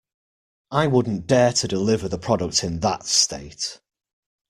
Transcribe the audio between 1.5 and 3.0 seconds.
to deliver the product in